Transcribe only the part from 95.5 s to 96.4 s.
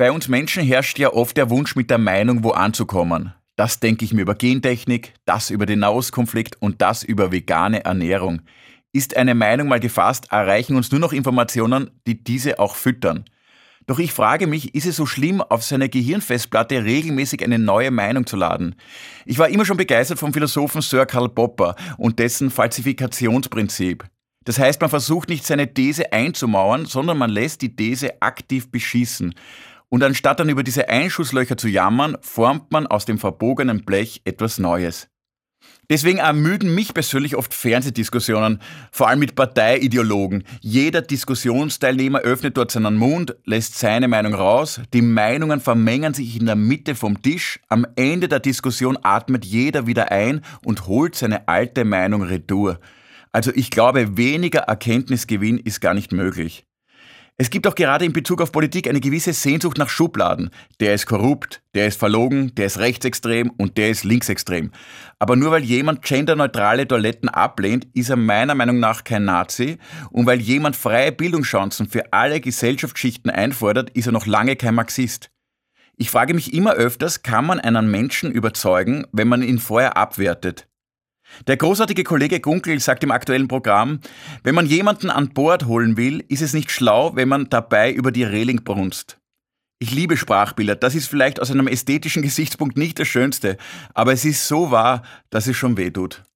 schon weh tut.